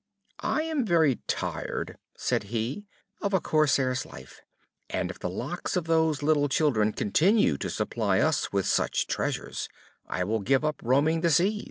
"I 0.39 0.63
am 0.63 0.83
very 0.83 1.17
tired," 1.27 1.99
said 2.17 2.45
he, 2.45 2.87
"of 3.21 3.35
a 3.35 3.39
Corsair's 3.39 4.03
life, 4.03 4.41
and 4.89 5.11
if 5.11 5.19
the 5.19 5.29
locks 5.29 5.75
of 5.75 5.83
those 5.83 6.23
little 6.23 6.49
children 6.49 6.91
continue 6.91 7.55
to 7.59 7.69
supply 7.69 8.19
us 8.19 8.51
with 8.51 8.65
such 8.65 9.05
treasures, 9.05 9.69
I 10.07 10.23
will 10.23 10.39
give 10.39 10.65
up 10.65 10.81
roaming 10.81 11.21
the 11.21 11.29
seas." 11.29 11.59